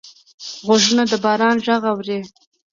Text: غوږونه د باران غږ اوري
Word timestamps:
غوږونه 0.65 1.03
د 1.11 1.13
باران 1.23 1.57
غږ 1.65 1.83
اوري 1.91 2.19